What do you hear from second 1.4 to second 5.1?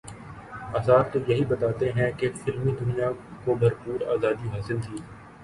بتاتے ہیں کہ فلمی دنیا کو بھرپور آزادی حاصل تھی۔